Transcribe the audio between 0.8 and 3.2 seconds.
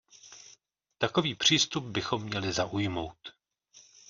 Takový přístup bychom měli zaujmout.